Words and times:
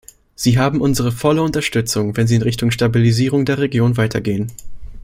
Sie 0.33 0.57
haben 0.57 0.81
unsere 0.81 1.11
volle 1.11 1.43
Unterstützung, 1.43 2.17
wenn 2.17 2.25
sie 2.25 2.33
in 2.35 2.41
Richtung 2.41 2.71
Stabilisierung 2.71 3.45
der 3.45 3.59
Regionen 3.59 3.97
weitergehen. 3.97 4.51